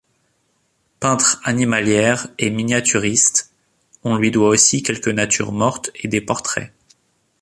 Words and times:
Peintre 0.99 1.39
animalière 1.43 2.25
et 2.39 2.49
miniaturiste, 2.49 3.51
on 4.03 4.17
lui 4.17 4.31
doit 4.31 4.49
aussi 4.49 4.81
quelques 4.81 5.09
natures 5.09 5.51
mortes 5.51 5.91
et 5.93 6.07
des 6.07 6.21
portraits. 6.21 6.73